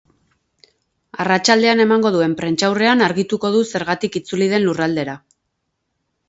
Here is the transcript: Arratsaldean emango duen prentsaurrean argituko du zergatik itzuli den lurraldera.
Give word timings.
Arratsaldean 1.25 1.83
emango 1.83 2.11
duen 2.15 2.33
prentsaurrean 2.39 3.05
argituko 3.09 3.53
du 3.57 3.61
zergatik 3.75 4.19
itzuli 4.23 4.49
den 4.55 4.65
lurraldera. 4.69 5.17